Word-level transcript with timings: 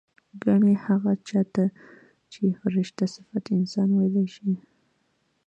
ګنې 0.43 0.73
هغه 0.85 1.11
چا 1.27 1.41
ته 1.53 1.65
چې 2.31 2.43
فرشته 2.59 3.03
صفت 3.15 3.45
انسان 3.57 3.89
وييلی 3.93 4.27
شي 4.35 4.51